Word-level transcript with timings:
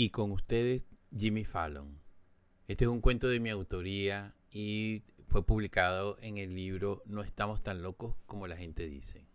Y 0.00 0.10
con 0.10 0.30
ustedes, 0.30 0.86
Jimmy 1.10 1.44
Fallon. 1.44 2.00
Este 2.68 2.84
es 2.84 2.88
un 2.88 3.00
cuento 3.00 3.26
de 3.26 3.40
mi 3.40 3.50
autoría 3.50 4.32
y 4.52 5.02
fue 5.26 5.44
publicado 5.44 6.16
en 6.20 6.38
el 6.38 6.54
libro 6.54 7.02
No 7.04 7.24
estamos 7.24 7.64
tan 7.64 7.82
locos 7.82 8.14
como 8.26 8.46
la 8.46 8.56
gente 8.56 8.88
dice. 8.88 9.26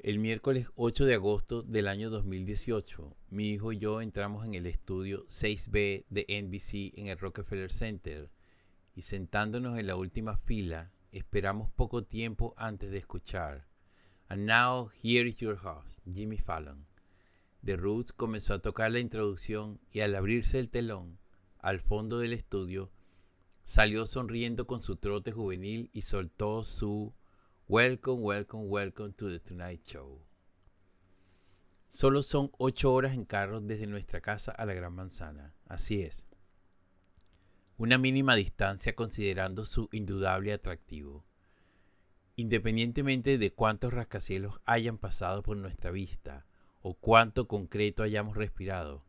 El 0.00 0.18
miércoles 0.18 0.68
8 0.74 1.06
de 1.06 1.14
agosto 1.14 1.62
del 1.62 1.88
año 1.88 2.10
2018, 2.10 3.16
mi 3.30 3.52
hijo 3.52 3.72
y 3.72 3.78
yo 3.78 4.02
entramos 4.02 4.44
en 4.44 4.52
el 4.52 4.66
estudio 4.66 5.24
6B 5.28 6.04
de 6.10 6.26
NBC 6.28 6.98
en 6.98 7.06
el 7.06 7.18
Rockefeller 7.18 7.72
Center 7.72 8.28
y 8.94 9.00
sentándonos 9.00 9.78
en 9.78 9.86
la 9.86 9.96
última 9.96 10.36
fila, 10.36 10.92
esperamos 11.10 11.70
poco 11.70 12.04
tiempo 12.04 12.52
antes 12.58 12.90
de 12.90 12.98
escuchar. 12.98 13.66
And 14.28 14.44
now 14.44 14.90
here 15.02 15.26
is 15.26 15.38
your 15.38 15.56
host, 15.56 16.00
Jimmy 16.04 16.36
Fallon 16.36 16.84
The 17.66 17.76
Roots 17.76 18.12
comenzó 18.12 18.54
a 18.54 18.60
tocar 18.60 18.92
la 18.92 19.00
introducción 19.00 19.80
y 19.90 20.02
al 20.02 20.14
abrirse 20.14 20.60
el 20.60 20.70
telón, 20.70 21.18
al 21.58 21.80
fondo 21.80 22.20
del 22.20 22.32
estudio, 22.32 22.92
salió 23.64 24.06
sonriendo 24.06 24.68
con 24.68 24.82
su 24.82 24.94
trote 24.94 25.32
juvenil 25.32 25.90
y 25.92 26.02
soltó 26.02 26.62
su 26.62 27.12
Welcome, 27.66 28.22
welcome, 28.22 28.66
welcome 28.68 29.14
to 29.14 29.28
the 29.28 29.40
Tonight 29.40 29.82
Show. 29.82 30.24
Solo 31.88 32.22
son 32.22 32.52
ocho 32.56 32.94
horas 32.94 33.14
en 33.14 33.24
carro 33.24 33.60
desde 33.60 33.88
nuestra 33.88 34.20
casa 34.20 34.52
a 34.52 34.64
la 34.64 34.74
Gran 34.74 34.94
Manzana. 34.94 35.52
Así 35.64 36.02
es. 36.02 36.24
Una 37.78 37.98
mínima 37.98 38.36
distancia 38.36 38.94
considerando 38.94 39.64
su 39.64 39.88
indudable 39.90 40.52
atractivo. 40.52 41.24
Independientemente 42.36 43.38
de 43.38 43.52
cuántos 43.52 43.92
rascacielos 43.92 44.60
hayan 44.66 44.98
pasado 44.98 45.42
por 45.42 45.56
nuestra 45.56 45.90
vista, 45.90 46.46
o 46.88 46.94
cuánto 46.94 47.48
concreto 47.48 48.04
hayamos 48.04 48.36
respirado, 48.36 49.02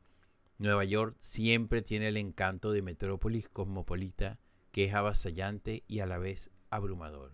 Nueva 0.58 0.84
York 0.84 1.16
siempre 1.20 1.84
tiene 1.84 2.07
el 2.07 2.18
encanto 2.18 2.71
de 2.71 2.82
metrópolis 2.82 3.49
cosmopolita 3.49 4.40
que 4.71 4.85
es 4.85 4.96
avasallante 4.96 5.84
y 5.88 5.99
a 5.99 6.07
la 6.07 6.18
vez 6.18 6.49
abrumador. 6.71 7.34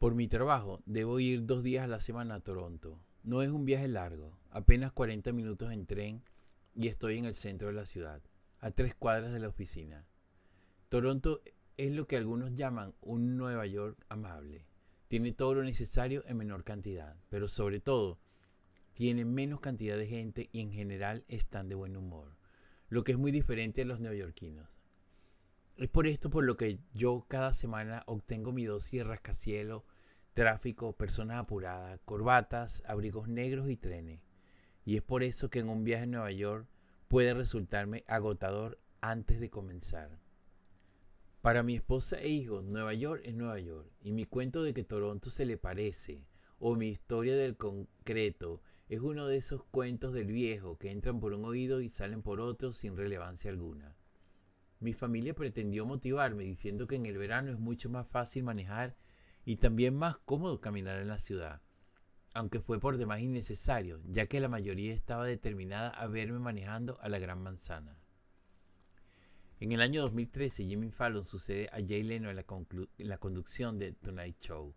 Por 0.00 0.16
mi 0.16 0.26
trabajo 0.26 0.82
debo 0.86 1.20
ir 1.20 1.46
dos 1.46 1.62
días 1.62 1.84
a 1.84 1.86
la 1.86 2.00
semana 2.00 2.34
a 2.34 2.40
Toronto. 2.40 2.98
No 3.22 3.42
es 3.42 3.50
un 3.50 3.64
viaje 3.64 3.86
largo, 3.86 4.36
apenas 4.50 4.90
40 4.90 5.32
minutos 5.32 5.70
en 5.70 5.86
tren 5.86 6.24
y 6.74 6.88
estoy 6.88 7.18
en 7.18 7.26
el 7.26 7.36
centro 7.36 7.68
de 7.68 7.74
la 7.74 7.86
ciudad, 7.86 8.22
a 8.58 8.72
tres 8.72 8.96
cuadras 8.96 9.32
de 9.32 9.38
la 9.38 9.50
oficina. 9.50 10.04
Toronto 10.88 11.42
es 11.76 11.92
lo 11.92 12.08
que 12.08 12.16
algunos 12.16 12.54
llaman 12.54 12.92
un 13.02 13.36
Nueva 13.36 13.66
York 13.66 14.04
amable. 14.08 14.66
Tiene 15.06 15.30
todo 15.30 15.54
lo 15.54 15.62
necesario 15.62 16.24
en 16.26 16.38
menor 16.38 16.64
cantidad, 16.64 17.14
pero 17.28 17.46
sobre 17.46 17.78
todo 17.78 18.18
tienen 18.94 19.32
menos 19.32 19.60
cantidad 19.60 19.96
de 19.96 20.06
gente 20.06 20.48
y 20.52 20.60
en 20.60 20.72
general 20.72 21.24
están 21.28 21.68
de 21.68 21.74
buen 21.74 21.96
humor, 21.96 22.36
lo 22.88 23.04
que 23.04 23.12
es 23.12 23.18
muy 23.18 23.32
diferente 23.32 23.82
a 23.82 23.84
los 23.84 24.00
neoyorquinos. 24.00 24.68
Es 25.76 25.88
por 25.88 26.06
esto 26.06 26.30
por 26.30 26.44
lo 26.44 26.56
que 26.56 26.78
yo 26.92 27.24
cada 27.28 27.52
semana 27.52 28.02
obtengo 28.06 28.52
mi 28.52 28.64
dosis 28.64 29.00
de 29.00 29.04
rascacielos, 29.04 29.82
tráfico, 30.34 30.92
personas 30.92 31.38
apuradas, 31.38 32.00
corbatas, 32.04 32.82
abrigos 32.86 33.28
negros 33.28 33.70
y 33.70 33.76
trenes. 33.76 34.20
Y 34.84 34.96
es 34.96 35.02
por 35.02 35.22
eso 35.22 35.50
que 35.50 35.60
en 35.60 35.68
un 35.68 35.84
viaje 35.84 36.04
a 36.04 36.06
Nueva 36.06 36.30
York 36.30 36.66
puede 37.08 37.34
resultarme 37.34 38.04
agotador 38.06 38.78
antes 39.00 39.40
de 39.40 39.50
comenzar. 39.50 40.18
Para 41.40 41.62
mi 41.62 41.74
esposa 41.74 42.20
e 42.20 42.28
hijos, 42.28 42.64
Nueva 42.64 42.94
York 42.94 43.22
es 43.24 43.34
Nueva 43.34 43.58
York, 43.58 43.90
y 44.00 44.12
mi 44.12 44.26
cuento 44.26 44.62
de 44.62 44.72
que 44.72 44.84
Toronto 44.84 45.28
se 45.28 45.44
le 45.44 45.56
parece, 45.56 46.24
o 46.60 46.76
mi 46.76 46.86
historia 46.88 47.36
del 47.36 47.56
concreto, 47.56 48.62
es 48.92 49.00
uno 49.00 49.26
de 49.26 49.38
esos 49.38 49.64
cuentos 49.64 50.12
del 50.12 50.26
viejo 50.26 50.76
que 50.76 50.90
entran 50.90 51.18
por 51.18 51.32
un 51.32 51.46
oído 51.46 51.80
y 51.80 51.88
salen 51.88 52.20
por 52.20 52.42
otro 52.42 52.74
sin 52.74 52.94
relevancia 52.94 53.50
alguna. 53.50 53.96
Mi 54.80 54.92
familia 54.92 55.32
pretendió 55.32 55.86
motivarme 55.86 56.44
diciendo 56.44 56.86
que 56.86 56.96
en 56.96 57.06
el 57.06 57.16
verano 57.16 57.50
es 57.50 57.58
mucho 57.58 57.88
más 57.88 58.06
fácil 58.06 58.44
manejar 58.44 58.94
y 59.46 59.56
también 59.56 59.96
más 59.96 60.18
cómodo 60.18 60.60
caminar 60.60 61.00
en 61.00 61.08
la 61.08 61.18
ciudad, 61.18 61.62
aunque 62.34 62.60
fue 62.60 62.80
por 62.80 62.98
demás 62.98 63.22
innecesario, 63.22 64.02
ya 64.04 64.26
que 64.26 64.40
la 64.40 64.50
mayoría 64.50 64.92
estaba 64.92 65.26
determinada 65.26 65.88
a 65.88 66.06
verme 66.06 66.38
manejando 66.38 67.00
a 67.00 67.08
la 67.08 67.18
Gran 67.18 67.42
Manzana. 67.42 67.96
En 69.58 69.72
el 69.72 69.80
año 69.80 70.02
2013, 70.02 70.66
Jimmy 70.66 70.90
Fallon 70.90 71.24
sucede 71.24 71.70
a 71.72 71.76
Jay 71.76 72.02
Leno 72.02 72.28
en 72.28 72.36
la, 72.36 72.44
en 72.98 73.08
la 73.08 73.16
conducción 73.16 73.78
de 73.78 73.92
Tonight 73.92 74.38
Show, 74.38 74.74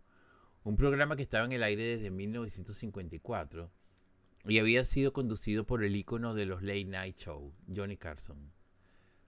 un 0.64 0.76
programa 0.78 1.16
que 1.16 1.22
estaba 1.22 1.44
en 1.44 1.52
el 1.52 1.62
aire 1.62 1.98
desde 1.98 2.10
1954 2.10 3.70
y 4.48 4.58
había 4.58 4.84
sido 4.84 5.12
conducido 5.12 5.66
por 5.66 5.82
el 5.82 5.96
ícono 5.96 6.34
de 6.34 6.46
los 6.46 6.62
late 6.62 6.84
night 6.84 7.16
show, 7.16 7.52
Johnny 7.74 7.96
Carson. 7.96 8.52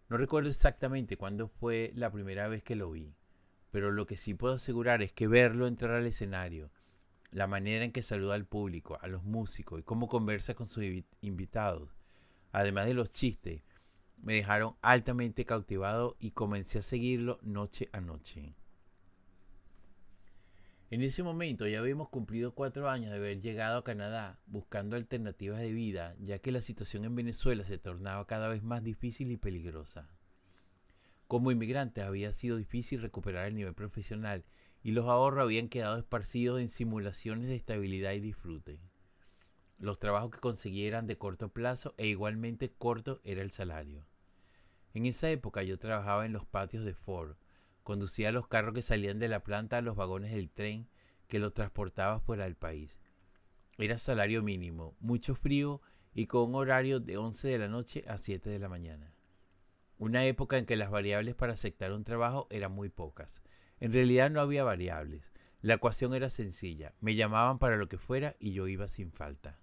No 0.08 0.16
recuerdo 0.16 0.48
exactamente 0.48 1.16
cuándo 1.16 1.48
fue 1.48 1.92
la 1.94 2.10
primera 2.10 2.46
vez 2.48 2.62
que 2.62 2.76
lo 2.76 2.90
vi, 2.90 3.14
pero 3.70 3.90
lo 3.90 4.06
que 4.06 4.16
sí 4.16 4.34
puedo 4.34 4.54
asegurar 4.54 5.02
es 5.02 5.12
que 5.12 5.26
verlo 5.26 5.66
entrar 5.66 5.92
al 5.92 6.06
escenario, 6.06 6.70
la 7.30 7.46
manera 7.46 7.84
en 7.84 7.92
que 7.92 8.02
saluda 8.02 8.34
al 8.34 8.46
público, 8.46 8.96
a 9.00 9.08
los 9.08 9.24
músicos 9.24 9.80
y 9.80 9.82
cómo 9.82 10.08
conversa 10.08 10.54
con 10.54 10.68
sus 10.68 10.84
invitados, 11.20 11.90
además 12.52 12.86
de 12.86 12.94
los 12.94 13.10
chistes, 13.10 13.62
me 14.22 14.34
dejaron 14.34 14.76
altamente 14.82 15.44
cautivado 15.44 16.16
y 16.20 16.30
comencé 16.30 16.78
a 16.78 16.82
seguirlo 16.82 17.38
noche 17.42 17.88
a 17.92 18.00
noche. 18.00 18.54
En 20.90 21.02
ese 21.02 21.22
momento 21.22 21.66
ya 21.66 21.80
habíamos 21.80 22.08
cumplido 22.08 22.54
cuatro 22.54 22.88
años 22.88 23.10
de 23.10 23.18
haber 23.18 23.42
llegado 23.42 23.76
a 23.76 23.84
Canadá 23.84 24.40
buscando 24.46 24.96
alternativas 24.96 25.60
de 25.60 25.70
vida, 25.70 26.16
ya 26.18 26.38
que 26.38 26.50
la 26.50 26.62
situación 26.62 27.04
en 27.04 27.14
Venezuela 27.14 27.62
se 27.64 27.76
tornaba 27.76 28.26
cada 28.26 28.48
vez 28.48 28.62
más 28.62 28.82
difícil 28.82 29.30
y 29.30 29.36
peligrosa. 29.36 30.08
Como 31.26 31.52
inmigrantes 31.52 32.04
había 32.04 32.32
sido 32.32 32.56
difícil 32.56 33.02
recuperar 33.02 33.48
el 33.48 33.54
nivel 33.54 33.74
profesional 33.74 34.46
y 34.82 34.92
los 34.92 35.04
ahorros 35.04 35.42
habían 35.42 35.68
quedado 35.68 35.98
esparcidos 35.98 36.58
en 36.58 36.70
simulaciones 36.70 37.48
de 37.48 37.56
estabilidad 37.56 38.12
y 38.12 38.20
disfrute. 38.20 38.80
Los 39.78 39.98
trabajos 39.98 40.30
que 40.30 40.40
conseguí 40.40 40.86
eran 40.86 41.06
de 41.06 41.18
corto 41.18 41.50
plazo 41.50 41.94
e 41.98 42.06
igualmente 42.06 42.72
corto 42.72 43.20
era 43.24 43.42
el 43.42 43.50
salario. 43.50 44.06
En 44.94 45.04
esa 45.04 45.30
época 45.30 45.62
yo 45.64 45.78
trabajaba 45.78 46.24
en 46.24 46.32
los 46.32 46.46
patios 46.46 46.82
de 46.86 46.94
Ford, 46.94 47.36
Conducía 47.88 48.32
los 48.32 48.46
carros 48.46 48.74
que 48.74 48.82
salían 48.82 49.18
de 49.18 49.28
la 49.28 49.42
planta 49.42 49.78
a 49.78 49.80
los 49.80 49.96
vagones 49.96 50.30
del 50.30 50.50
tren 50.50 50.90
que 51.26 51.38
los 51.38 51.54
transportaba 51.54 52.20
fuera 52.20 52.44
del 52.44 52.54
país. 52.54 52.98
Era 53.78 53.96
salario 53.96 54.42
mínimo, 54.42 54.94
mucho 55.00 55.34
frío 55.34 55.80
y 56.12 56.26
con 56.26 56.50
un 56.50 56.56
horario 56.56 57.00
de 57.00 57.16
11 57.16 57.48
de 57.48 57.56
la 57.56 57.68
noche 57.68 58.04
a 58.06 58.18
7 58.18 58.50
de 58.50 58.58
la 58.58 58.68
mañana. 58.68 59.14
Una 59.96 60.26
época 60.26 60.58
en 60.58 60.66
que 60.66 60.76
las 60.76 60.90
variables 60.90 61.34
para 61.34 61.54
aceptar 61.54 61.94
un 61.94 62.04
trabajo 62.04 62.46
eran 62.50 62.72
muy 62.72 62.90
pocas. 62.90 63.40
En 63.80 63.94
realidad 63.94 64.30
no 64.30 64.42
había 64.42 64.64
variables. 64.64 65.32
La 65.62 65.76
ecuación 65.76 66.12
era 66.12 66.28
sencilla. 66.28 66.92
Me 67.00 67.14
llamaban 67.14 67.58
para 67.58 67.78
lo 67.78 67.88
que 67.88 67.96
fuera 67.96 68.36
y 68.38 68.52
yo 68.52 68.68
iba 68.68 68.86
sin 68.86 69.12
falta. 69.12 69.58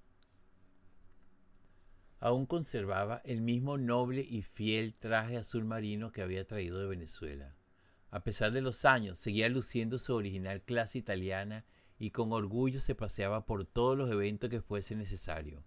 Aún 2.20 2.48
conservaba 2.48 3.22
el 3.24 3.42
mismo 3.42 3.78
noble 3.78 4.26
y 4.28 4.42
fiel 4.42 4.96
traje 4.96 5.38
azul 5.38 5.64
marino 5.64 6.12
que 6.12 6.24
había 6.24 6.48
traído 6.48 6.80
de 6.80 6.88
Venezuela. 6.88 7.56
A 8.12 8.24
pesar 8.24 8.52
de 8.52 8.62
los 8.62 8.86
años, 8.86 9.18
seguía 9.18 9.50
luciendo 9.50 10.00
su 10.00 10.14
original 10.14 10.62
clase 10.62 10.98
italiana 10.98 11.66
y 11.98 12.12
con 12.12 12.32
orgullo 12.32 12.80
se 12.80 12.96
paseaba 12.96 13.46
por 13.46 13.66
todos 13.66 13.98
los 13.98 14.12
eventos 14.12 14.50
que 14.50 14.62
fuese 14.62 14.96
necesario. 14.96 15.64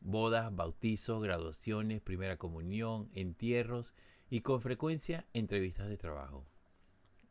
Bodas, 0.00 0.54
bautizos, 0.54 1.22
graduaciones, 1.22 2.00
primera 2.00 2.36
comunión, 2.36 3.10
entierros 3.14 3.94
y 4.30 4.40
con 4.40 4.60
frecuencia 4.60 5.26
entrevistas 5.32 5.88
de 5.88 5.96
trabajo. 5.96 6.46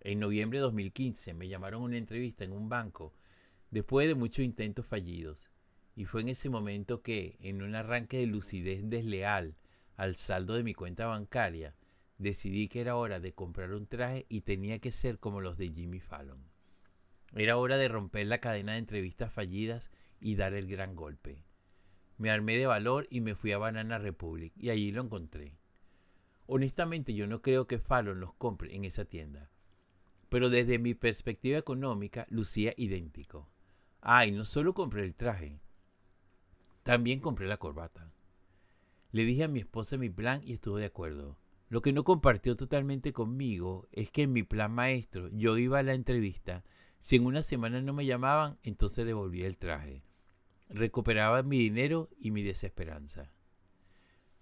En 0.01 0.19
noviembre 0.19 0.59
de 0.59 0.63
2015 0.63 1.34
me 1.34 1.47
llamaron 1.47 1.81
a 1.81 1.85
una 1.85 1.97
entrevista 1.97 2.44
en 2.44 2.53
un 2.53 2.69
banco 2.69 3.13
después 3.72 4.07
de 4.07 4.16
muchos 4.16 4.46
intentos 4.46 4.85
fallidos 4.85 5.50
y 5.96 6.06
fue 6.06 6.22
en 6.22 6.29
ese 6.29 6.50
momento 6.50 7.01
que, 7.01 7.37
en 7.41 7.64
un 7.64 7.73
arranque 7.73 8.17
de 8.17 8.28
lucidez 8.28 8.87
desleal 8.87 9.55
al 9.96 10.16
saldo 10.16 10.53
de 10.53 10.64
mi 10.64 10.76
cuenta 10.76 11.08
bancaria, 11.08 11.73
decidí 12.17 12.67
que 12.67 12.81
era 12.81 12.96
hora 12.96 13.19
de 13.19 13.34
comprar 13.34 13.73
un 13.73 13.87
traje 13.87 14.25
y 14.29 14.41
tenía 14.41 14.79
que 14.79 14.91
ser 14.91 15.19
como 15.19 15.41
los 15.41 15.58
de 15.58 15.69
Jimmy 15.69 15.99
Fallon. 15.99 16.43
Era 17.35 17.58
hora 17.58 17.78
de 17.78 17.87
romper 17.87 18.28
la 18.28 18.40
cadena 18.40 18.73
de 18.73 18.79
entrevistas 18.79 19.31
fallidas 19.31 19.91
y 20.19 20.35
dar 20.35 20.53
el 20.53 20.67
gran 20.67 20.96
golpe. 20.96 21.43
Me 22.17 22.31
armé 22.31 22.58
de 22.58 22.67
valor 22.67 23.08
y 23.09 23.22
me 23.22 23.35
fui 23.35 23.52
a 23.52 23.58
Banana 23.58 23.99
Republic 23.99 24.53
y 24.58 24.69
allí 24.69 24.91
lo 24.91 25.03
encontré. 25.03 25.53
Honestamente 26.47 27.14
yo 27.14 27.28
no 27.28 27.41
creo 27.41 27.67
que 27.67 27.79
Fallon 27.79 28.19
los 28.19 28.34
compre 28.34 28.75
en 28.75 28.85
esa 28.85 29.05
tienda, 29.05 29.52
pero 30.29 30.49
desde 30.49 30.79
mi 30.79 30.93
perspectiva 30.93 31.58
económica 31.58 32.25
lucía 32.29 32.73
idéntico. 32.78 33.49
Ah, 34.02 34.25
y 34.25 34.31
no 34.31 34.46
solo 34.46 34.73
compré 34.73 35.03
el 35.03 35.14
traje, 35.14 35.59
también 36.84 37.19
compré 37.19 37.47
la 37.47 37.58
corbata. 37.58 38.14
Le 39.11 39.25
dije 39.25 39.43
a 39.43 39.49
mi 39.49 39.59
esposa 39.59 39.97
mi 39.97 40.09
plan 40.09 40.41
y 40.46 40.53
estuvo 40.53 40.78
de 40.78 40.85
acuerdo. 40.85 41.37
Lo 41.69 41.81
que 41.81 41.91
no 41.91 42.03
compartió 42.03 42.55
totalmente 42.55 43.11
conmigo 43.11 43.87
es 43.91 44.09
que 44.09 44.23
en 44.23 44.34
mi 44.34 44.43
plan 44.43 44.72
maestro 44.72 45.29
yo 45.29 45.58
iba 45.58 45.79
a 45.79 45.84
la 45.84 45.93
entrevista, 45.93 46.64
si 46.99 47.17
en 47.17 47.25
una 47.25 47.41
semana 47.41 47.81
no 47.81 47.93
me 47.93 48.05
llamaban, 48.05 48.58
entonces 48.64 49.05
devolvía 49.05 49.47
el 49.47 49.58
traje. 49.58 50.03
recuperaba 50.69 51.43
mi 51.43 51.58
dinero 51.58 52.09
y 52.19 52.31
mi 52.31 52.43
desesperanza. 52.43 53.31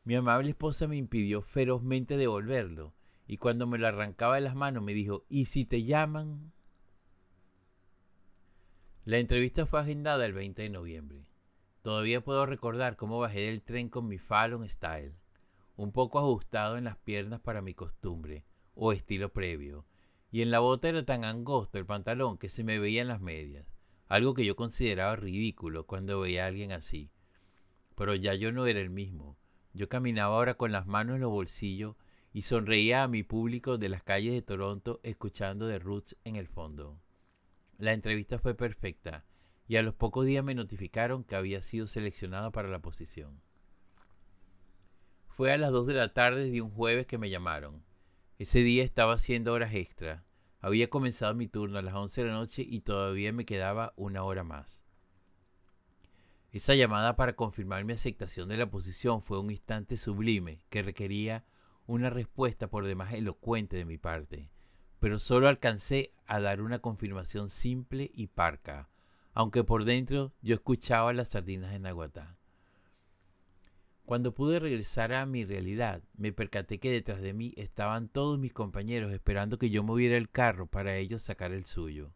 Mi 0.03 0.15
amable 0.15 0.49
esposa 0.49 0.87
me 0.87 0.97
impidió 0.97 1.41
ferozmente 1.41 2.17
devolverlo, 2.17 2.93
y 3.27 3.37
cuando 3.37 3.67
me 3.67 3.77
lo 3.77 3.87
arrancaba 3.87 4.35
de 4.35 4.41
las 4.41 4.55
manos 4.55 4.83
me 4.83 4.93
dijo, 4.93 5.25
¿y 5.29 5.45
si 5.45 5.65
te 5.65 5.83
llaman? 5.83 6.51
La 9.03 9.19
entrevista 9.19 9.65
fue 9.65 9.79
agendada 9.79 10.25
el 10.25 10.33
20 10.33 10.63
de 10.63 10.69
noviembre. 10.69 11.27
Todavía 11.83 12.23
puedo 12.23 12.45
recordar 12.47 12.95
cómo 12.95 13.19
bajé 13.19 13.41
del 13.41 13.61
tren 13.61 13.89
con 13.89 14.07
mi 14.07 14.17
Fallon 14.17 14.67
Style, 14.67 15.13
un 15.75 15.91
poco 15.91 16.19
ajustado 16.19 16.77
en 16.77 16.85
las 16.85 16.97
piernas 16.97 17.39
para 17.39 17.61
mi 17.61 17.73
costumbre, 17.73 18.45
o 18.73 18.91
estilo 18.91 19.31
previo, 19.31 19.85
y 20.31 20.41
en 20.41 20.51
la 20.51 20.59
bota 20.59 20.89
era 20.89 21.05
tan 21.05 21.23
angosto 21.23 21.77
el 21.77 21.85
pantalón 21.85 22.37
que 22.37 22.49
se 22.49 22.63
me 22.63 22.79
veían 22.79 23.07
las 23.07 23.21
medias, 23.21 23.65
algo 24.07 24.33
que 24.33 24.45
yo 24.45 24.55
consideraba 24.55 25.15
ridículo 25.15 25.85
cuando 25.85 26.19
veía 26.19 26.45
a 26.45 26.47
alguien 26.47 26.71
así. 26.71 27.09
Pero 27.95 28.15
ya 28.15 28.35
yo 28.35 28.51
no 28.51 28.67
era 28.67 28.79
el 28.79 28.89
mismo. 28.89 29.37
Yo 29.73 29.89
caminaba 29.89 30.35
ahora 30.35 30.55
con 30.55 30.71
las 30.71 30.87
manos 30.87 31.15
en 31.15 31.21
los 31.21 31.31
bolsillos 31.31 31.95
y 32.33 32.41
sonreía 32.41 33.03
a 33.03 33.07
mi 33.07 33.23
público 33.23 33.77
de 33.77 33.89
las 33.89 34.03
calles 34.03 34.33
de 34.33 34.41
Toronto 34.41 34.99
escuchando 35.03 35.69
The 35.69 35.79
Roots 35.79 36.17
en 36.23 36.35
el 36.35 36.47
fondo. 36.47 36.99
La 37.77 37.93
entrevista 37.93 38.39
fue 38.39 38.55
perfecta 38.55 39.25
y 39.67 39.77
a 39.77 39.83
los 39.83 39.95
pocos 39.95 40.25
días 40.25 40.43
me 40.43 40.55
notificaron 40.55 41.23
que 41.23 41.35
había 41.35 41.61
sido 41.61 41.87
seleccionado 41.87 42.51
para 42.51 42.69
la 42.69 42.79
posición. 42.79 43.41
Fue 45.35 45.51
a 45.51 45.57
las 45.57 45.71
2 45.71 45.87
de 45.87 45.93
la 45.93 46.13
tarde 46.13 46.49
de 46.49 46.61
un 46.61 46.71
jueves 46.71 47.05
que 47.05 47.17
me 47.17 47.29
llamaron. 47.29 47.83
Ese 48.39 48.59
día 48.59 48.83
estaba 48.83 49.13
haciendo 49.13 49.53
horas 49.53 49.73
extra. 49.73 50.23
Había 50.59 50.89
comenzado 50.89 51.35
mi 51.35 51.47
turno 51.47 51.77
a 51.77 51.81
las 51.81 51.93
11 51.93 52.21
de 52.21 52.27
la 52.27 52.33
noche 52.33 52.65
y 52.67 52.79
todavía 52.79 53.31
me 53.33 53.45
quedaba 53.45 53.93
una 53.97 54.23
hora 54.23 54.43
más. 54.43 54.83
Esa 56.51 56.73
llamada 56.73 57.15
para 57.15 57.35
confirmar 57.35 57.83
mi 57.83 57.93
aceptación 57.93 58.49
de 58.49 58.57
la 58.57 58.69
posición 58.69 59.21
fue 59.21 59.39
un 59.39 59.51
instante 59.51 59.97
sublime 59.97 60.65
que 60.69 60.83
requería 60.83 61.45
una 61.85 62.09
respuesta 62.09 62.67
por 62.67 62.85
demás 62.85 63.13
elocuente 63.13 63.75
de 63.75 63.85
mi 63.85 63.97
parte 63.97 64.49
pero 65.05 65.19
solo 65.19 65.47
alcancé 65.47 66.13
a 66.25 66.39
dar 66.39 66.61
una 66.61 66.79
confirmación 66.79 67.51
simple 67.51 68.09
y 68.15 68.25
parca, 68.25 68.89
aunque 69.33 69.63
por 69.63 69.85
dentro 69.85 70.33
yo 70.41 70.55
escuchaba 70.55 71.13
las 71.13 71.29
sardinas 71.29 71.69
de 71.69 71.77
Naguatá. 71.77 72.34
Cuando 74.05 74.35
pude 74.35 74.59
regresar 74.59 75.13
a 75.13 75.25
mi 75.25 75.45
realidad, 75.45 76.03
me 76.15 76.31
percaté 76.31 76.79
que 76.79 76.91
detrás 76.91 77.21
de 77.21 77.33
mí 77.33 77.53
estaban 77.57 78.07
todos 78.07 78.37
mis 78.37 78.53
compañeros 78.53 79.11
esperando 79.11 79.57
que 79.57 79.71
yo 79.71 79.83
moviera 79.83 80.15
el 80.15 80.29
carro 80.29 80.67
para 80.67 80.95
ellos 80.95 81.23
sacar 81.23 81.51
el 81.51 81.65
suyo. 81.65 82.13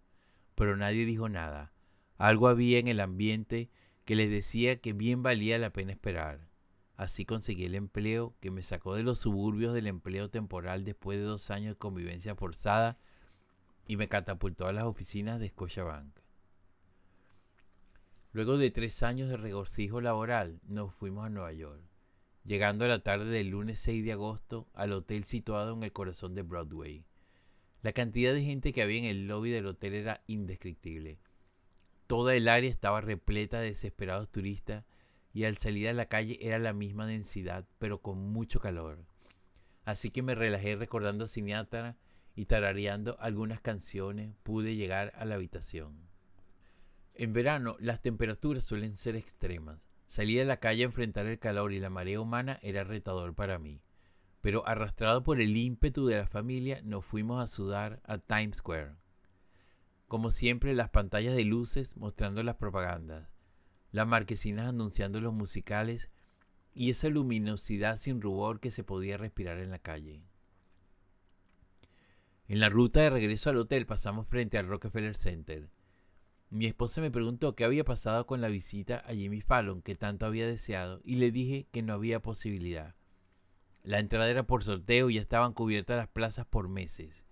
Pero 0.53 0.77
nadie 0.77 1.07
dijo 1.07 1.29
nada. 1.29 1.73
Algo 2.17 2.47
había 2.47 2.77
en 2.77 2.87
el 2.87 2.99
ambiente 2.99 3.71
que 4.05 4.15
les 4.15 4.29
decía 4.29 4.79
que 4.79 4.93
bien 4.93 5.23
valía 5.23 5.57
la 5.57 5.73
pena 5.73 5.91
esperar. 5.91 6.47
Así 6.95 7.25
conseguí 7.25 7.65
el 7.65 7.73
empleo 7.73 8.35
que 8.39 8.51
me 8.51 8.61
sacó 8.61 8.93
de 8.93 9.03
los 9.03 9.17
suburbios 9.17 9.73
del 9.73 9.87
empleo 9.87 10.29
temporal 10.29 10.83
después 10.83 11.17
de 11.17 11.23
dos 11.23 11.49
años 11.49 11.73
de 11.73 11.79
convivencia 11.79 12.35
forzada 12.35 12.99
y 13.87 13.97
me 13.97 14.07
catapultó 14.07 14.67
a 14.67 14.73
las 14.73 14.83
oficinas 14.83 15.39
de 15.39 15.49
Scotiabank. 15.49 16.19
Luego 18.31 18.59
de 18.59 18.69
tres 18.69 19.01
años 19.01 19.27
de 19.29 19.37
regocijo 19.37 20.01
laboral, 20.01 20.59
nos 20.67 20.93
fuimos 20.93 21.25
a 21.25 21.29
Nueva 21.29 21.51
York, 21.51 21.81
llegando 22.43 22.85
a 22.85 22.87
la 22.87 22.99
tarde 22.99 23.25
del 23.25 23.49
lunes 23.49 23.79
6 23.79 24.05
de 24.05 24.11
agosto 24.11 24.67
al 24.75 24.93
hotel 24.93 25.23
situado 25.23 25.73
en 25.73 25.81
el 25.81 25.91
corazón 25.91 26.35
de 26.35 26.43
Broadway. 26.43 27.03
La 27.81 27.91
cantidad 27.91 28.31
de 28.31 28.43
gente 28.43 28.71
que 28.71 28.83
había 28.83 28.99
en 28.99 29.05
el 29.05 29.27
lobby 29.27 29.49
del 29.49 29.65
hotel 29.65 29.95
era 29.95 30.21
indescriptible. 30.27 31.17
Toda 32.05 32.35
el 32.35 32.49
área 32.49 32.69
estaba 32.69 33.01
repleta 33.01 33.61
de 33.61 33.69
desesperados 33.69 34.29
turistas 34.29 34.85
y 35.33 35.45
al 35.45 35.57
salir 35.57 35.89
a 35.89 35.93
la 35.93 36.05
calle 36.05 36.37
era 36.39 36.59
la 36.59 36.73
misma 36.73 37.07
densidad, 37.07 37.67
pero 37.79 38.03
con 38.03 38.19
mucho 38.31 38.59
calor. 38.59 38.99
Así 39.85 40.11
que 40.11 40.21
me 40.21 40.35
relajé 40.35 40.75
recordando 40.75 41.25
a 41.25 41.27
Sinatra 41.27 41.97
y 42.35 42.45
tarareando 42.45 43.17
algunas 43.19 43.59
canciones 43.59 44.35
pude 44.43 44.75
llegar 44.75 45.13
a 45.15 45.25
la 45.25 45.33
habitación. 45.33 46.08
En 47.19 47.33
verano 47.33 47.75
las 47.79 48.01
temperaturas 48.01 48.63
suelen 48.63 48.95
ser 48.95 49.17
extremas. 49.17 49.81
Salir 50.07 50.41
a 50.41 50.45
la 50.45 50.61
calle 50.61 50.83
a 50.83 50.85
enfrentar 50.85 51.25
el 51.25 51.37
calor 51.37 51.73
y 51.73 51.79
la 51.81 51.89
marea 51.89 52.21
humana 52.21 52.59
era 52.61 52.85
retador 52.85 53.35
para 53.35 53.59
mí. 53.59 53.81
Pero 54.39 54.65
arrastrado 54.65 55.21
por 55.21 55.41
el 55.41 55.57
ímpetu 55.57 56.05
de 56.05 56.17
la 56.17 56.27
familia, 56.27 56.79
nos 56.85 57.03
fuimos 57.03 57.43
a 57.43 57.47
sudar 57.47 57.99
a 58.05 58.19
Times 58.19 58.59
Square. 58.59 58.93
Como 60.07 60.31
siempre, 60.31 60.73
las 60.73 60.91
pantallas 60.91 61.35
de 61.35 61.43
luces 61.43 61.97
mostrando 61.97 62.41
las 62.41 62.55
propagandas 62.55 63.27
las 63.91 64.07
marquesinas 64.07 64.67
anunciando 64.67 65.19
los 65.19 65.33
musicales 65.33 66.09
y 66.73 66.91
esa 66.91 67.09
luminosidad 67.09 67.97
sin 67.97 68.21
rubor 68.21 68.59
que 68.59 68.71
se 68.71 68.83
podía 68.85 69.17
respirar 69.17 69.57
en 69.57 69.71
la 69.71 69.79
calle. 69.79 70.21
En 72.47 72.59
la 72.59 72.69
ruta 72.69 73.01
de 73.01 73.09
regreso 73.09 73.49
al 73.49 73.57
hotel 73.57 73.85
pasamos 73.85 74.25
frente 74.25 74.57
al 74.57 74.67
Rockefeller 74.67 75.15
Center. 75.15 75.69
Mi 76.51 76.65
esposa 76.65 76.99
me 77.01 77.11
preguntó 77.11 77.55
qué 77.55 77.63
había 77.63 77.83
pasado 77.83 78.25
con 78.25 78.41
la 78.41 78.47
visita 78.47 79.03
a 79.05 79.13
Jimmy 79.13 79.41
Fallon 79.41 79.83
que 79.83 79.95
tanto 79.95 80.25
había 80.25 80.47
deseado 80.47 80.99
y 81.03 81.15
le 81.15 81.31
dije 81.31 81.67
que 81.71 81.83
no 81.83 81.93
había 81.93 82.21
posibilidad. 82.21 82.95
La 83.83 83.99
entrada 83.99 84.29
era 84.29 84.47
por 84.47 84.63
sorteo 84.63 85.09
y 85.09 85.15
ya 85.15 85.21
estaban 85.21 85.53
cubiertas 85.53 85.97
las 85.97 86.07
plazas 86.07 86.47
por 86.47 86.67
meses. 86.67 87.23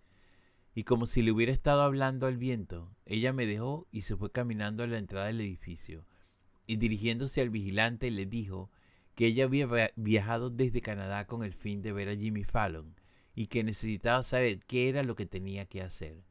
Y 0.76 0.84
como 0.84 1.08
si 1.08 1.24
le 1.24 1.32
hubiera 1.32 1.52
estado 1.52 1.82
hablando 1.82 2.28
al 2.28 2.38
viento, 2.38 2.96
ella 3.06 3.34
me 3.34 3.48
dejó 3.48 3.88
y 3.92 4.02
se 4.02 4.16
fue 4.16 4.32
caminando 4.32 4.84
a 4.84 4.88
la 4.88 5.00
entrada 5.00 5.26
del 5.26 5.42
edificio 5.42 6.06
y 6.68 6.76
dirigiéndose 6.76 7.42
al 7.42 7.50
vigilante 7.50 8.12
le 8.12 8.26
dijo 8.26 8.70
que 9.16 9.26
ella 9.26 9.46
había 9.46 9.92
viajado 9.96 10.52
desde 10.52 10.82
Canadá 10.82 11.26
con 11.26 11.44
el 11.44 11.54
fin 11.54 11.82
de 11.82 11.92
ver 11.92 12.10
a 12.10 12.16
Jimmy 12.16 12.44
Fallon 12.44 12.94
y 13.34 13.48
que 13.48 13.64
necesitaba 13.64 14.22
saber 14.22 14.60
qué 14.68 14.90
era 14.90 15.02
lo 15.02 15.16
que 15.16 15.26
tenía 15.26 15.66
que 15.66 15.82
hacer. 15.82 16.22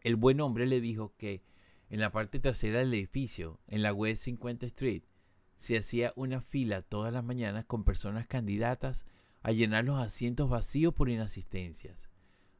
El 0.00 0.16
buen 0.16 0.40
hombre 0.40 0.66
le 0.66 0.80
dijo 0.80 1.12
que 1.18 1.42
en 1.92 2.00
la 2.00 2.10
parte 2.10 2.40
trasera 2.40 2.78
del 2.78 2.94
edificio, 2.94 3.60
en 3.68 3.82
la 3.82 3.92
West 3.92 4.24
50 4.24 4.64
Street, 4.64 5.02
se 5.58 5.76
hacía 5.76 6.14
una 6.16 6.40
fila 6.40 6.80
todas 6.80 7.12
las 7.12 7.22
mañanas 7.22 7.66
con 7.66 7.84
personas 7.84 8.26
candidatas 8.26 9.04
a 9.42 9.52
llenar 9.52 9.84
los 9.84 10.00
asientos 10.00 10.48
vacíos 10.48 10.94
por 10.94 11.10
inasistencias. 11.10 12.08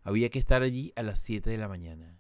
Había 0.03 0.29
que 0.29 0.39
estar 0.39 0.61
allí 0.61 0.93
a 0.97 1.03
las 1.03 1.19
7 1.21 1.49
de 1.49 1.57
la 1.57 1.67
mañana. 1.67 2.19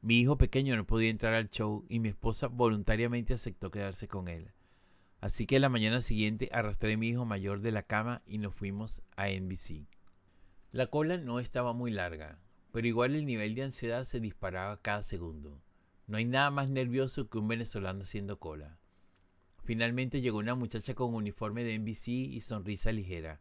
Mi 0.00 0.18
hijo 0.18 0.38
pequeño 0.38 0.76
no 0.76 0.86
podía 0.86 1.10
entrar 1.10 1.34
al 1.34 1.50
show 1.50 1.84
y 1.90 2.00
mi 2.00 2.08
esposa 2.08 2.46
voluntariamente 2.46 3.34
aceptó 3.34 3.70
quedarse 3.70 4.08
con 4.08 4.28
él. 4.28 4.50
Así 5.20 5.44
que 5.44 5.60
la 5.60 5.68
mañana 5.68 6.00
siguiente 6.00 6.48
arrastré 6.52 6.94
a 6.94 6.96
mi 6.96 7.08
hijo 7.08 7.26
mayor 7.26 7.60
de 7.60 7.72
la 7.72 7.82
cama 7.82 8.22
y 8.24 8.38
nos 8.38 8.54
fuimos 8.54 9.02
a 9.16 9.28
NBC. 9.28 9.86
La 10.72 10.86
cola 10.86 11.18
no 11.18 11.38
estaba 11.38 11.74
muy 11.74 11.90
larga, 11.90 12.38
pero 12.72 12.86
igual 12.86 13.14
el 13.14 13.26
nivel 13.26 13.54
de 13.54 13.64
ansiedad 13.64 14.04
se 14.04 14.20
disparaba 14.20 14.80
cada 14.80 15.02
segundo. 15.02 15.60
No 16.06 16.18
hay 16.18 16.24
nada 16.24 16.50
más 16.50 16.68
nervioso 16.68 17.28
que 17.28 17.38
un 17.38 17.48
venezolano 17.48 18.02
haciendo 18.02 18.38
cola. 18.38 18.78
Finalmente 19.64 20.20
llegó 20.20 20.38
una 20.38 20.54
muchacha 20.54 20.94
con 20.94 21.14
uniforme 21.14 21.64
de 21.64 21.78
NBC 21.78 22.08
y 22.08 22.40
sonrisa 22.42 22.92
ligera. 22.92 23.40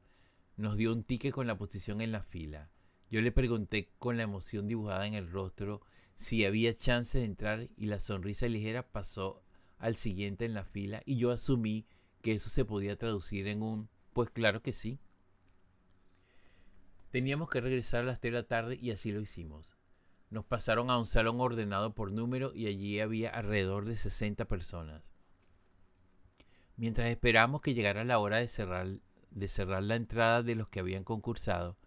Nos 0.56 0.78
dio 0.78 0.94
un 0.94 1.04
ticket 1.04 1.34
con 1.34 1.48
la 1.48 1.58
posición 1.58 2.00
en 2.00 2.14
la 2.14 2.24
fila. 2.24 2.70
Yo 3.12 3.22
le 3.22 3.32
pregunté 3.32 3.90
con 4.00 4.16
la 4.16 4.24
emoción 4.24 4.68
dibujada 4.68 5.06
en 5.06 5.14
el 5.14 5.30
rostro 5.30 5.82
si 6.16 6.46
había 6.46 6.74
chance 6.74 7.20
de 7.20 7.26
entrar 7.26 7.68
y 7.76 7.88
la 7.88 8.00
sonrisa 8.00 8.48
ligera 8.48 8.92
pasó 8.92 9.44
al 9.78 9.96
siguiente 9.98 10.46
en 10.46 10.54
la 10.54 10.64
fila 10.64 11.04
y 11.06 11.18
yo 11.18 11.32
asumí 11.32 11.86
que 12.22 12.32
eso 12.32 12.50
se 12.50 12.64
podía 12.64 12.96
traducir 12.96 13.48
en 13.48 13.62
un 13.62 13.90
pues 14.14 14.30
claro 14.30 14.62
que 14.62 14.72
sí. 14.72 15.00
Teníamos 17.12 17.50
que 17.50 17.62
regresar 17.62 18.02
a 18.02 18.06
las 18.06 18.22
3 18.22 18.32
de 18.32 18.40
la 18.40 18.48
tarde 18.48 18.80
y 18.82 18.92
así 18.92 19.12
lo 19.12 19.20
hicimos. 19.20 19.76
Nos 20.34 20.46
pasaron 20.46 20.90
a 20.90 20.98
un 20.98 21.06
salón 21.06 21.40
ordenado 21.40 21.94
por 21.94 22.12
número 22.12 22.56
y 22.56 22.66
allí 22.66 23.00
había 23.00 23.30
alrededor 23.30 23.86
de 23.86 23.96
60 23.96 24.46
personas. 24.46 25.04
Mientras 26.76 27.10
esperamos 27.10 27.62
que 27.62 27.76
llegara 27.76 28.04
la 28.04 28.18
hora 28.18 28.40
de 28.40 28.48
cerrar, 28.48 28.98
de 29.30 29.48
cerrar 29.48 29.84
la 29.84 29.96
entrada 29.96 30.42
de 30.42 30.56
los 30.56 30.72
que 30.72 30.80
habían 30.80 31.04
concursado, 31.04 31.78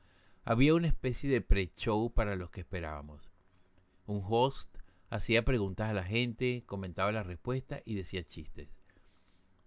había 0.45 0.77
una 0.77 0.87
especie 0.87 1.29
de 1.29 1.41
pre-show 1.41 2.13
para 2.15 2.37
los 2.37 2.51
que 2.51 2.61
esperábamos. 2.61 3.33
Un 4.07 4.23
host 4.25 4.79
hacía 5.11 5.45
preguntas 5.45 5.91
a 5.91 5.93
la 5.93 6.05
gente, 6.05 6.63
comentaba 6.67 7.11
las 7.11 7.27
respuestas 7.27 7.83
y 7.85 7.97
decía 7.97 8.23
chistes. 8.23 8.69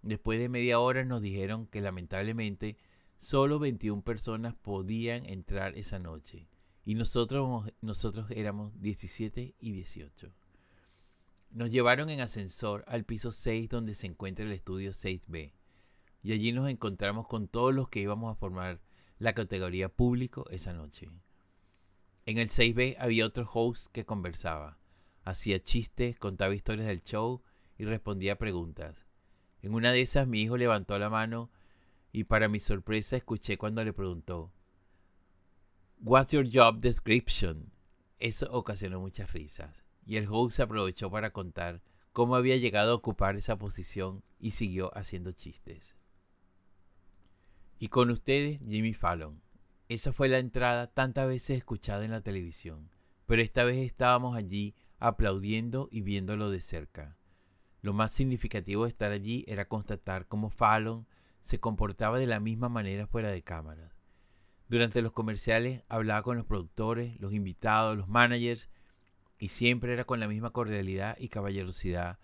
Después 0.03 0.39
de 0.39 0.47
media 0.47 0.79
hora 0.79 1.03
nos 1.03 1.21
dijeron 1.21 1.67
que 1.67 1.81
lamentablemente 1.81 2.77
solo 3.17 3.59
21 3.59 4.03
personas 4.03 4.55
podían 4.55 5.25
entrar 5.25 5.77
esa 5.77 5.99
noche 5.99 6.47
y 6.85 6.95
nosotros, 6.95 7.71
nosotros 7.81 8.31
éramos 8.31 8.79
17 8.81 9.55
y 9.59 9.71
18. 9.71 10.31
Nos 11.51 11.69
llevaron 11.69 12.09
en 12.09 12.21
ascensor 12.21 12.83
al 12.87 13.05
piso 13.05 13.31
6 13.31 13.69
donde 13.69 13.95
se 13.95 14.07
encuentra 14.07 14.45
el 14.45 14.51
estudio 14.51 14.91
6B 14.91 15.51
y 16.21 16.33
allí 16.33 16.51
nos 16.51 16.69
encontramos 16.69 17.27
con 17.27 17.47
todos 17.47 17.73
los 17.73 17.89
que 17.89 18.01
íbamos 18.01 18.31
a 18.31 18.39
formar 18.39 18.79
la 19.17 19.33
categoría 19.33 19.89
público 19.89 20.47
esa 20.49 20.73
noche. 20.73 21.09
En 22.25 22.37
el 22.37 22.49
6B 22.49 22.97
había 22.99 23.25
otro 23.25 23.49
host 23.51 23.87
que 23.91 24.05
conversaba, 24.05 24.77
hacía 25.23 25.61
chistes, 25.61 26.17
contaba 26.19 26.55
historias 26.55 26.87
del 26.87 27.03
show 27.03 27.41
y 27.77 27.85
respondía 27.85 28.37
preguntas. 28.37 29.05
En 29.61 29.73
una 29.73 29.91
de 29.91 30.01
esas 30.01 30.27
mi 30.27 30.41
hijo 30.41 30.57
levantó 30.57 30.97
la 30.99 31.09
mano 31.09 31.49
y 32.11 32.25
para 32.25 32.47
mi 32.47 32.59
sorpresa 32.59 33.17
escuché 33.17 33.57
cuando 33.57 33.83
le 33.83 33.93
preguntó, 33.93 34.51
What's 36.01 36.31
your 36.31 36.45
job 36.49 36.79
description? 36.79 37.73
Eso 38.19 38.47
ocasionó 38.53 39.01
muchas 39.01 39.33
risas 39.33 39.83
y 40.05 40.15
el 40.15 40.29
host 40.29 40.61
aprovechó 40.61 41.11
para 41.11 41.33
contar 41.33 41.81
cómo 42.13 42.37
había 42.37 42.55
llegado 42.55 42.93
a 42.93 42.95
ocupar 42.95 43.35
esa 43.35 43.57
posición 43.57 44.23
y 44.39 44.51
siguió 44.51 44.97
haciendo 44.97 45.33
chistes. 45.33 45.97
Y 47.79 47.89
con 47.89 48.11
ustedes, 48.11 48.61
Jimmy 48.61 48.93
Fallon. 48.93 49.41
Esa 49.89 50.13
fue 50.13 50.29
la 50.29 50.39
entrada 50.39 50.87
tantas 50.87 51.27
veces 51.27 51.57
escuchada 51.57 52.05
en 52.05 52.11
la 52.11 52.21
televisión, 52.21 52.89
pero 53.25 53.41
esta 53.41 53.65
vez 53.65 53.85
estábamos 53.85 54.37
allí 54.37 54.75
aplaudiendo 54.99 55.89
y 55.91 55.99
viéndolo 55.99 56.49
de 56.49 56.61
cerca. 56.61 57.17
Lo 57.81 57.91
más 57.91 58.13
significativo 58.13 58.85
de 58.85 58.89
estar 58.91 59.11
allí 59.11 59.43
era 59.49 59.67
constatar 59.67 60.29
cómo 60.29 60.49
Fallon 60.49 61.07
se 61.41 61.59
comportaba 61.59 62.19
de 62.19 62.27
la 62.27 62.39
misma 62.39 62.69
manera 62.69 63.05
fuera 63.05 63.31
de 63.31 63.43
cámaras. 63.43 63.98
Durante 64.69 65.01
los 65.01 65.11
comerciales 65.11 65.83
hablaba 65.89 66.21
con 66.21 66.37
los 66.37 66.45
productores, 66.45 67.19
los 67.19 67.33
invitados, 67.33 67.97
los 67.97 68.07
managers 68.07 68.69
y 69.39 69.47
siempre 69.47 69.93
era 69.93 70.05
con 70.05 70.19
la 70.19 70.27
misma 70.27 70.51
cordialidad 70.51 71.17
y 71.19 71.29
caballerosidad 71.29 72.19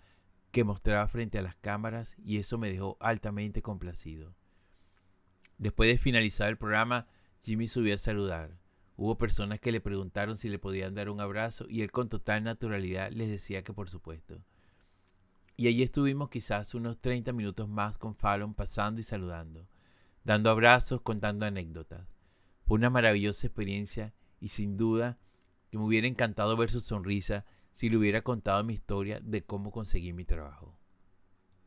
que 0.52 0.62
mostraba 0.62 1.08
frente 1.08 1.38
a 1.38 1.42
las 1.42 1.56
cámaras 1.56 2.14
y 2.24 2.38
eso 2.38 2.56
me 2.56 2.70
dejó 2.70 2.96
altamente 3.00 3.62
complacido. 3.62 4.36
Después 5.58 5.90
de 5.90 5.98
finalizar 5.98 6.48
el 6.48 6.56
programa, 6.56 7.08
Jimmy 7.40 7.66
subió 7.66 7.96
a 7.96 7.98
saludar. 7.98 8.56
Hubo 8.96 9.18
personas 9.18 9.58
que 9.58 9.72
le 9.72 9.80
preguntaron 9.80 10.38
si 10.38 10.48
le 10.48 10.60
podían 10.60 10.94
dar 10.94 11.10
un 11.10 11.20
abrazo 11.20 11.66
y 11.68 11.80
él 11.82 11.90
con 11.90 12.08
total 12.08 12.44
naturalidad 12.44 13.10
les 13.10 13.28
decía 13.28 13.64
que 13.64 13.72
por 13.72 13.90
supuesto. 13.90 14.40
Y 15.56 15.66
allí 15.66 15.82
estuvimos 15.82 16.28
quizás 16.28 16.74
unos 16.74 17.00
30 17.00 17.32
minutos 17.32 17.68
más 17.68 17.98
con 17.98 18.14
Fallon 18.14 18.54
pasando 18.54 19.00
y 19.00 19.04
saludando, 19.04 19.66
dando 20.22 20.48
abrazos, 20.48 21.00
contando 21.00 21.44
anécdotas. 21.44 22.15
Fue 22.66 22.76
una 22.76 22.90
maravillosa 22.90 23.46
experiencia 23.46 24.12
y 24.40 24.48
sin 24.48 24.76
duda 24.76 25.18
que 25.70 25.78
me 25.78 25.84
hubiera 25.84 26.08
encantado 26.08 26.56
ver 26.56 26.68
su 26.68 26.80
sonrisa 26.80 27.44
si 27.72 27.88
le 27.88 27.96
hubiera 27.96 28.22
contado 28.22 28.64
mi 28.64 28.74
historia 28.74 29.20
de 29.20 29.44
cómo 29.44 29.70
conseguí 29.70 30.12
mi 30.12 30.24
trabajo. 30.24 30.76